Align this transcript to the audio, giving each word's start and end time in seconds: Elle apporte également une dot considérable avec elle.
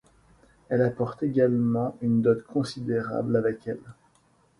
Elle 0.69 0.81
apporte 0.81 1.21
également 1.21 1.95
une 2.01 2.23
dot 2.23 2.43
considérable 2.47 3.35
avec 3.37 3.67
elle. 3.67 3.83